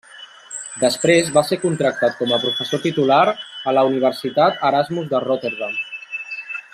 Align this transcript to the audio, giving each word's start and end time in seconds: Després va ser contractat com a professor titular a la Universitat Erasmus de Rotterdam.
Després 0.83 1.27
va 1.35 1.43
ser 1.49 1.59
contractat 1.65 2.15
com 2.23 2.33
a 2.33 2.39
professor 2.47 2.83
titular 2.87 3.21
a 3.33 3.75
la 3.79 3.87
Universitat 3.93 4.61
Erasmus 4.71 5.13
de 5.17 5.25
Rotterdam. 5.31 5.81